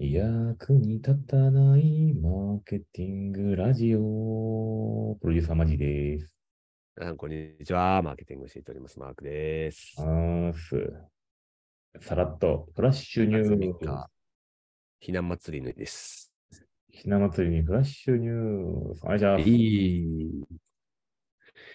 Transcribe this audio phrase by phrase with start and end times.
[0.00, 5.18] 役に立たないマーケティングラジオ。
[5.20, 6.36] プロデューサーマジです。
[6.96, 8.00] 皆さん、こんにちは。
[8.00, 9.00] マーケティングをしております。
[9.00, 9.96] マークです。
[9.96, 10.00] す。
[12.00, 14.10] さらっと、フラッシュニュ夏ー3日、
[15.00, 16.32] ひな祭りの日です。
[16.92, 19.02] ひな祭りにフラッシュニュース。
[19.02, 19.48] お願いします。
[19.48, 20.44] いい。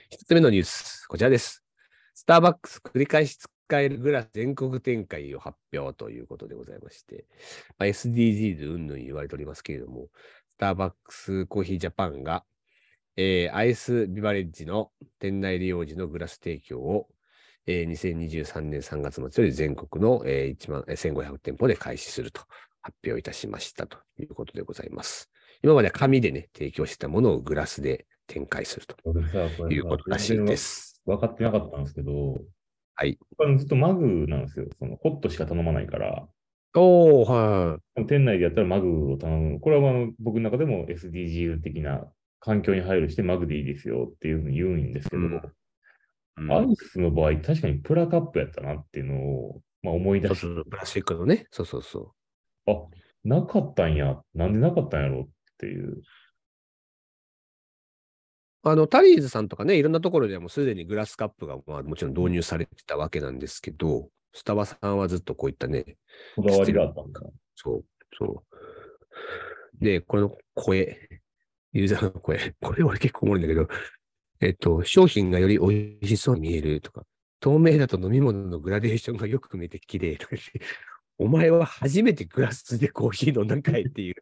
[0.10, 1.62] 一つ目のニュース、こちらです。
[2.14, 3.36] スターバックス繰り返し
[3.74, 7.26] 使えるグラス全国展開を発表ということでございまして、
[7.80, 10.10] まあ、SDGs うんぬん言われておりますけれども、
[10.48, 12.44] スターバックスコーヒージャパンが、
[13.18, 17.08] えーアイスビバレッジの店内利用時のグラス提供を、
[17.66, 22.42] えー2023年3月末より全国の、えー1万1500店舗で開始すると
[22.84, 25.32] 発表いたしましたということでございます。
[25.64, 28.96] 今まで紙でね、提供してたものをグラスで展開すると、
[29.72, 31.02] いうことらしいです。
[31.08, 32.40] 分かってなかったんですけど、
[32.96, 33.18] はい。
[33.58, 34.68] ずっとマグなんですよ。
[34.80, 36.28] そのホットしか頼まないから、
[36.76, 38.06] おー、はい。
[38.06, 39.60] 店内でやったらマグを頼む。
[39.60, 45.42] これはあの僕の中でも SDGs 的な環境に配慮してマグでいいですよっていうふうに言うんですけど、うんうん
[46.36, 51.46] アイスの場合、確かにプラカップやったなっていうのを、まあ、思い出しそうそう、プラスチックのね。
[51.52, 52.16] そうそうそ
[52.66, 52.72] あ、
[53.24, 54.20] なかったんや。
[54.34, 55.30] なんでなかったんやろっ
[55.60, 56.02] ていう。
[58.64, 58.70] う。
[58.70, 65.98] あの、タリーズさんとかね、いろんなところではもうすでにグラスカップが、まあ、もちろん導入されてたわけなんですけど、スタバさんはずっとこういったね、
[66.36, 67.22] こだわりがあったんだ。
[67.56, 67.86] そう、
[68.18, 68.44] そ
[69.82, 69.84] う。
[69.84, 70.98] で、この声、
[71.72, 73.68] ユーザーの声、 これ俺結構おもろいんだけど、
[74.40, 77.06] えっと、商品がより美味しそうに見えるとか、
[77.40, 80.36] 透明だと飲み物のグラデーションがよく見えて綺麗とか
[81.24, 84.16] お前は初めてグラスでコーヒー飲んだんかいっていう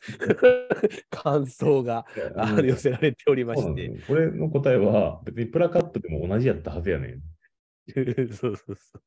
[1.10, 2.06] 感想が
[2.64, 7.22] 寄せられておりまして、これの答えは、別にプラカップでも同じやったはずやねん。
[8.32, 9.04] そうそうそう。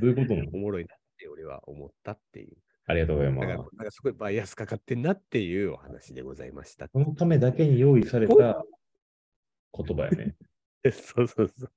[0.00, 0.50] どういうことなの？
[0.52, 2.58] おもろいなって俺は思ったっていう。
[2.84, 3.48] ありがとうございます。
[3.48, 6.88] なんかすごいバイアスかかってんなっていうお話でございました。
[6.88, 8.34] そのためだけに用意された
[9.72, 10.36] 言葉やね。
[10.92, 11.72] そうそうそう。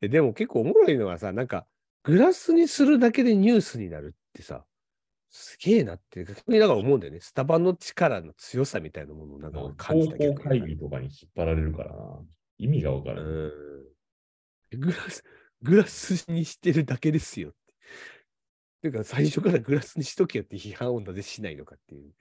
[0.00, 1.66] ででも結構おもろいのはさ、なんか、
[2.08, 4.64] グラスにするだけでニュースになるってさ、
[5.28, 7.20] すげえなって、逆にだから思うんだよね。
[7.20, 10.34] スタバの力の強さみたいなものをなんか俺感じたけど。
[10.34, 12.20] 会議とかに引っ張られるからな。
[12.56, 13.24] 意味がわからない。
[13.24, 14.80] うん。
[14.80, 15.22] グラス、
[15.60, 17.58] グラスにしてるだけですよって。
[18.80, 22.14] ていうか、最初からグラスにしとけよって批判をなぜしないのかっていう。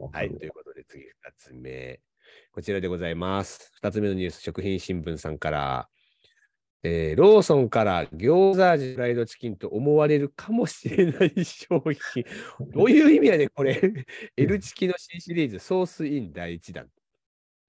[0.00, 1.06] うはい、るということで次2
[1.36, 2.00] つ目。
[2.52, 3.70] こちらでございます。
[3.82, 5.88] 2つ目のニュース、食品新聞さんから、
[6.82, 11.82] えーローソンから餃子味フライドチキンと思われるかもしれない商
[12.12, 12.24] 品。
[12.72, 13.80] どういう意味やねん、これ。
[14.36, 16.88] L チキの新シリーズ、ソースイン第1弾。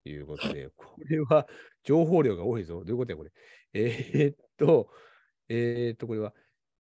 [0.04, 1.48] ということで、これは
[1.84, 2.84] 情報量が多いぞ。
[2.86, 3.32] どういうことや、これ。
[3.74, 4.90] えーっと、
[5.50, 6.34] えーっと、これは、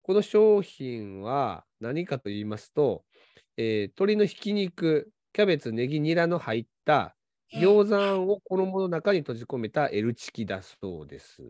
[0.02, 3.04] この商品は何かと言いますと、
[3.56, 7.16] えー鶏のひき肉、キャベツ、ネギ、ニラの入った
[7.52, 11.42] 餃子を衣の中に閉じ込めた L チキだそうです。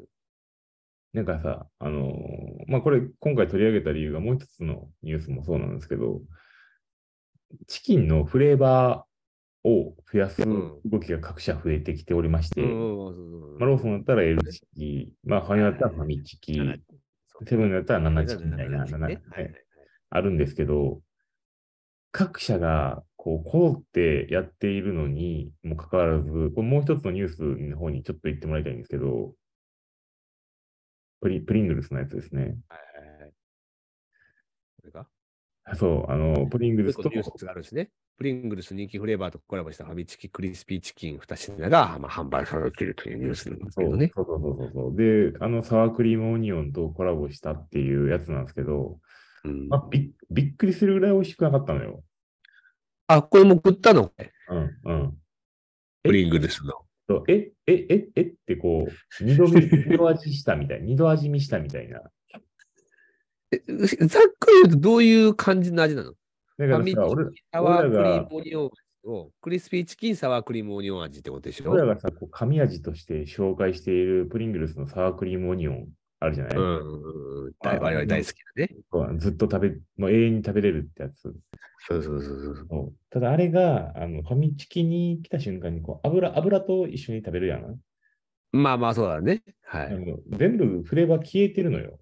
[1.14, 2.12] なんかさ、あのー
[2.66, 6.20] まあ、これ今回取り上げた理由がもう一つのニュースもそうなんですけど、
[7.68, 10.80] チキンのフレーバーを増やすん。
[10.84, 16.60] 動きが各社増えてきておりまして、うんまあ、ローソンだったら L チキ、まあ、ファミマだったらファミチキ、
[17.46, 19.22] セブンだったら7チキみたいな、7ね。
[19.30, 19.54] はい
[20.10, 21.00] あるんですけど、
[22.12, 29.34] 各社がこう、こぞってやっているのにもかかわらず、これもう一つのニュースの方にちょっと言ってもらいたいんですけど、
[31.20, 32.42] プリプリングルスのやつですね。
[32.42, 33.32] はいはいはい
[34.76, 35.06] これが？
[35.76, 37.90] そう、あの、プリングルスとがあるんですね。
[38.18, 44.12] プリングルス人気フレーバーとコラボしたファミチキクリスピーチキン2品が、まあ、販売されているというニュースなんですけどね。
[44.14, 44.96] そうそうそうそう。
[44.96, 49.00] で、あの、サワークリームオニオンとコラボしたっていうやつなんですけど、
[49.44, 52.04] うんまあ、びっびっくりするぐらい美味しくなかったのよ。
[53.08, 54.12] あ、これも食ったの？
[54.50, 55.18] うん、うん。
[56.02, 56.83] プリングルスの。
[57.28, 59.60] え、え、え、えってこう、二度見、
[59.90, 62.02] 二度味したみたい、二度味見したみたいな。
[63.52, 63.58] え
[64.06, 66.14] ざっくり言うとどういう感じの味なの？
[66.56, 68.72] だからさ、俺キサワークリームオニオン味
[69.04, 71.70] を、クリスピーチキンサワークリームオニオン味ってことでしょ？
[71.70, 75.88] 俺らがさ、こう神味として紹介しているプリングルスのサワークリームオニオン
[76.20, 79.18] あるじゃない、うん我々大好きだね。
[79.18, 81.34] ずっと食べ、もう永遠に食べれるってやつ。
[81.86, 82.66] そうそうそうそう。
[82.68, 87.78] そうただあれが、あの、ファミチキに来た瞬間に、こう、油、油と一緒に食べるやん。
[88.52, 89.42] まあまあそうだね。
[89.64, 89.88] はい。
[90.30, 91.98] 全部フレーバー消えてるのよ。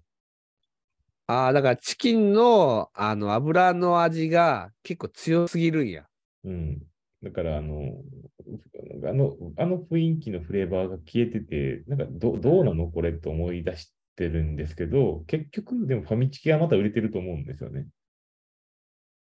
[1.27, 6.05] ああ、だからチキンのあの油の味が結構強すぎるんや。
[6.43, 6.81] うん。
[7.23, 7.93] だから、あの、
[9.05, 17.87] あの、あの雰囲気のフレーバーが消えてて、なんかど、どうなのこれと思い出してるんですけど、結局、でもファミチキはまた売れてると思うんですよね。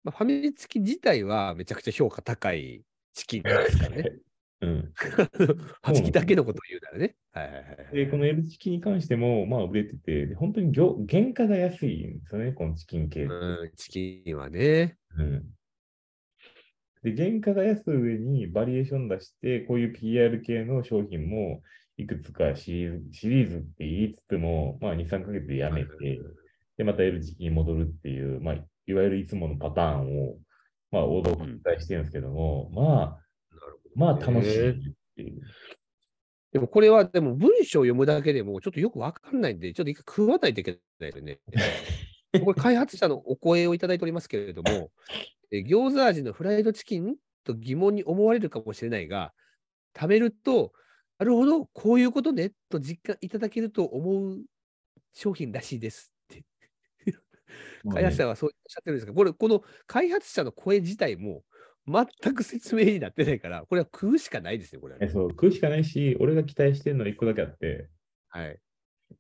[0.05, 2.83] まあ、ファミリー付き自体はめちゃくちゃ評価高い
[3.15, 4.13] チキンですからね。
[4.61, 4.93] うん。
[5.83, 7.17] はじきだけのことを言うならね。
[7.33, 7.97] はいはいはいはい。
[7.97, 13.25] で、この L チキに関しても、まあ、売れてて、で本当に業原価が安いんですよね、このチキン系。
[13.25, 14.97] うん、チキンはね。
[15.17, 15.45] うん。
[17.03, 21.63] で、原価が安い上にバリエーション出して、こういう PR 系の商品も
[21.97, 26.21] いくつかシリーズシリーズって言いつつも、まあ、2、3ヶ月でやめて、
[26.77, 30.37] で、また L チキに戻るっていう、まあ、いわゆるいつものパターンを、
[30.91, 34.75] まあ、王道を繰り返してるんですけども、まあ、なるほどまあ、楽しいねっ
[35.17, 35.41] ていう。
[36.53, 41.41] でもこれは、でも文章を読むだけでもちょっとよくわかんないんで、ちょっと一回食わないといけないでね。
[42.45, 44.91] これ開発者のお声をいただいておりますけれども、
[45.51, 49.33] え餃子味のフライドチキンと疑問に思われるかもしれないが、
[49.97, 50.73] 食べると、
[51.19, 54.45] なるほど、こういうことねと実感いただけると思う
[55.13, 56.14] 商品らしいです。
[57.93, 61.43] 開発者はそうおっしゃってるんですが、これ、この開発者の声自体も
[61.87, 67.89] 全く説明になってないから、これは食うしかないですよ、これはね、えそう食うしかないし、俺が期待してるのは1個だけあって、
[68.29, 68.59] はい。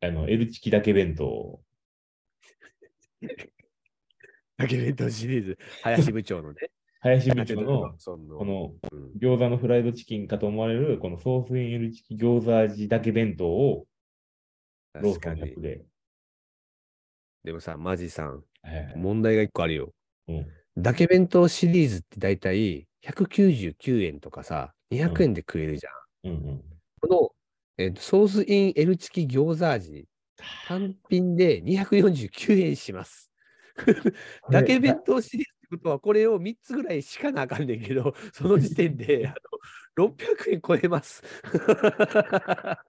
[0.00, 1.62] あの、L チキだけ弁当。
[4.56, 6.70] だけ弁当シリーズ、林部長のね。
[7.00, 13.86] 林部長の、このうん餃子のフライドチキンかと思われる、このソースイン L チキ餃子味だけ弁当を
[14.94, 15.60] ローソン確かに100。
[15.60, 15.84] で。
[17.44, 19.92] でもさ、マジさん、はいはい問題が一個あるよ。
[20.28, 20.46] うん
[20.76, 26.32] だけ弁当シリーズって大体199円とかさ、200円で食えるじゃん。
[26.32, 26.62] うんうん。
[27.00, 27.30] この、
[27.78, 30.08] えーソースイン L チキ餃子味、
[30.66, 33.30] 単品で249円します。
[34.50, 39.34] だけ弁当シリーズってことは、これを3つぐらいしかなあかんねんけど、 その時点であ
[39.96, 41.22] の600円超えます。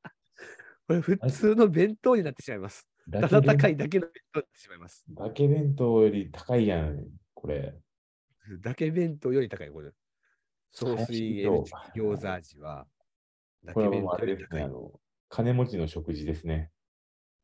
[0.88, 2.88] これ普通の弁当になってしまいます。
[3.12, 5.06] ただ高いだけの弁当になってしまいます。
[5.10, 7.76] だけ弁当より高いやん、これ。
[8.62, 9.92] だけ弁当より高い、これ。
[10.72, 12.88] ソースイン L チキ餃子味は、
[13.64, 14.68] だけ弁これはもうあ当より高ね、あ。
[14.68, 14.92] の、
[15.30, 16.72] 金持ちの食事ですね。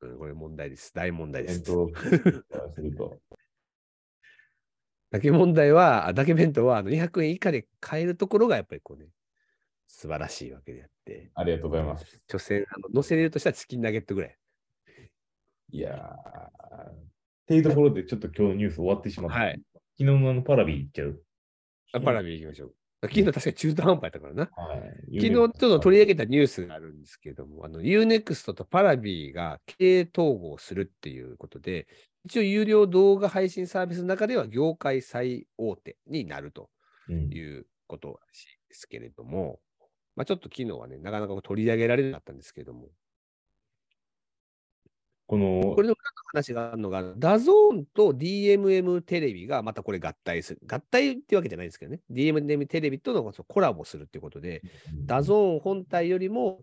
[0.01, 0.93] うんこれ問題です。
[0.95, 1.63] 大問題です弁。
[1.65, 3.21] 当からすると。
[5.11, 9.09] だけ問題は、あだけ弁当はあの200円以下で買えるところがやっぱりこうね、
[9.87, 12.19] 素晴らしいわけであって、ありがとうございます。
[12.31, 14.37] 所詮、あの乗せれるとしたらチキンナゲットぐらい。
[15.71, 16.89] いやー。
[16.89, 16.95] っ
[17.47, 19.39] ていうところでちょっと今日のニュース終わってしまった。
[19.39, 19.61] はい。
[19.73, 21.21] 昨日のあのパラビ行っちゃう。
[21.93, 22.75] あ Paravi 行きましょう。
[23.03, 24.49] 昨日確かに中途半端やったからな。
[24.55, 25.19] はい。
[25.19, 31.87] 昨日ちょっと取り上げたニュースがあるんですけども、あの UNEXT とパラビが経営統合するっていうことで、
[32.25, 36.69] 一応有料動画配信サービスの中では業界最大手になると
[37.09, 39.59] うんいうことらしいですけれども、
[40.15, 42.89] まあ、ちょっと昨日はね、なかなか取り上げられなかったんですけども、
[45.31, 45.95] このこれの
[46.33, 50.61] 話があるのが、 DAZN と DMM テレビがまたこれ合体する。
[50.67, 52.01] 合体っていうわけじゃないですけどね。
[52.11, 54.61] DMM テレビとのコラボするっていうことで、
[55.05, 56.59] DAZN 本体よりも、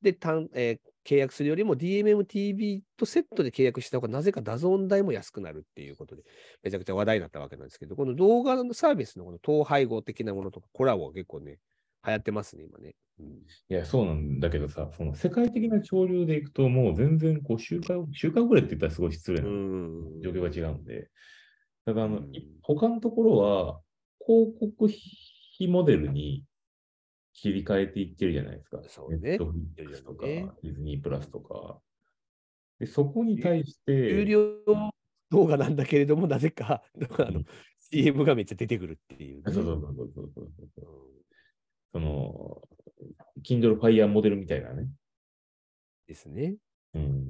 [0.00, 6.24] で、単えー契約するよりも DMMTV とセットで契約した方がなぜか DAZN 代も安くなるっていうことで、
[6.64, 11.60] めちゃくちゃ話題になったわけなんですけど、この動画のサービスのこの統廃合的なものとかコラボが結構ね、
[12.06, 12.94] 流行ってますね、今ね。
[13.18, 13.26] うん。
[13.26, 20.20] いや、そうなんだけどさ、その世界的な潮流でいくと、もう全然こう周回、周回ぐらいって言ったらすごい失礼なうん。
[20.22, 21.10] 状況が違うんで、
[21.84, 22.34] ただあの、うん。
[22.34, 23.80] い他のところは、
[24.24, 26.44] 広告費モデルに
[27.32, 28.80] 切り替えていってるじゃないですか。
[28.88, 29.18] そうね。
[29.18, 30.48] ネットフリックスとか、ね。
[30.62, 31.80] ディズニープラスとか。
[32.78, 34.40] で、そこに対して、有料
[35.30, 36.82] 動画なんだけれども、なぜか
[37.18, 37.42] あの
[37.90, 40.50] CM がめっちゃ出てくるっていうね、そうそうそうそうそう
[41.92, 42.62] その、
[43.42, 44.88] Kindle Fire モデルみたいなね。
[46.06, 46.56] ですね。
[46.94, 47.26] うん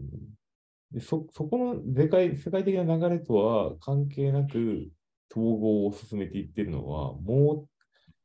[0.92, 4.88] でそそこの世界世界的な流れとは関係なく
[5.30, 7.68] 統合を進めていってるのは、もう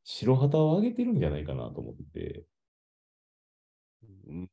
[0.03, 2.45] 白旗を上げてるんじゃないかなと思って。
[4.27, 4.49] うん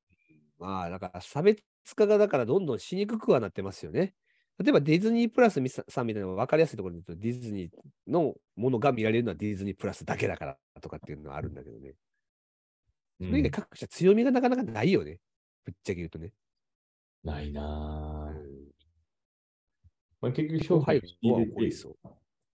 [0.58, 1.62] まあ、だから差別
[1.94, 4.14] 化がだからどんどんしにくくはなってますよね。
[4.58, 7.70] 例えばディズニープラスみささんみたいなの分かりやすいところで言うと、ディズニー
[8.08, 11.94] のものが見られるのはディズニープラスだけだからとかっていうのはあるんだけどね。
[13.20, 15.18] それ以外各社強みがなかなかないよね。
[15.64, 16.32] ぶっちゃけ言うとね。
[17.24, 18.38] ないなぁ。
[18.38, 18.68] うん
[20.20, 21.76] まあ、結局商品を仕入れて。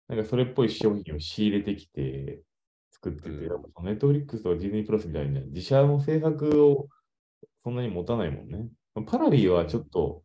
[0.09, 2.41] なんかそれっぽい商品を仕入れてきて
[2.91, 6.89] 作ってて、うんやっぱネットフリックスとかディズニープラスみたいに自社の制作を
[7.63, 8.67] そんなに持たないもんね。
[9.07, 10.23] パラビはちょっと、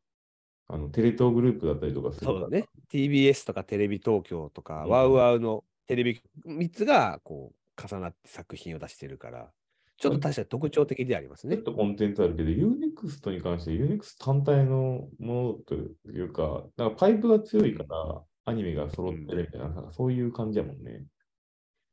[0.68, 2.66] あのテレ東グループだったりとかするそうだね。
[2.92, 9.52] TBS とかテレビ東京とか、うんワウワウのテレビ3つがこう重なって作品を出してるから、
[9.98, 11.64] ちょっと確かに特徴的でありますねちょっ。
[11.64, 21.04] とコンテンツあるけど、UNEXT に関して UNEXT 単体のものというか、なんかパイプが強いから、アニメが揃ってるみたいな、なんかそういう感じやもんね。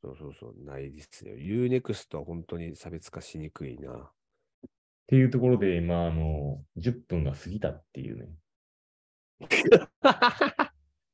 [0.03, 1.35] そうそうそう、ないですよ。
[1.35, 3.91] UNEXT は本当に差別化しにくいな。
[3.93, 4.69] っ
[5.07, 8.29] ていうところで、今、あの、10分が過ぎたっていうね。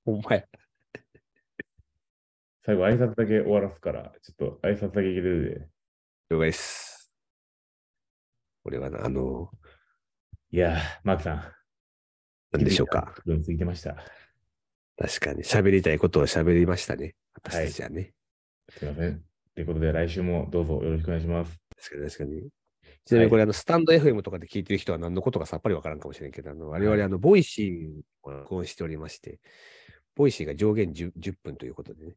[0.06, 0.44] ほんまや。
[2.62, 5.70] 最後、挨拶だけ終わらすから、ちょっと挨拶だけいける
[6.30, 6.36] で。
[6.36, 7.12] 了解です。
[8.64, 9.50] これはな、あの、
[10.52, 11.44] いやー、マークさん。
[12.52, 13.96] 何でしょうか？10分過ぎてました。
[14.98, 17.16] 確かに喋りたいことを喋りましたね。
[17.34, 18.14] 私たちはね。
[18.70, 19.24] すいません。
[19.56, 21.58] ということで、来週もどうぞよろしくお願いします。
[21.78, 22.50] 確かに確かに。
[23.06, 29.40] ちなみにこれ、あの、 stand.fm とかで聞いてる人は何のことかさっぱりわからんかもしれんけど、あの、我々、あの、 Voicy を録音しておりまして、
[30.16, 32.16] Voicy が上限 10, 10分ということでね、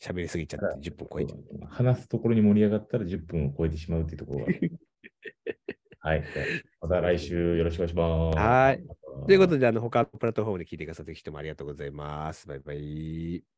[0.00, 1.66] 喋りすぎちゃって10分超えちゃう。
[1.68, 4.46] 話すところに盛り上がったら10分を超えてしまうっていうところが。
[6.00, 6.24] はい。
[6.80, 8.38] また来週よろしくお願いします。
[8.38, 12.46] はいということで、あの、他のプラットフォームで聞いてくださってる人もありがとうございます。
[12.46, 13.57] バイバイ。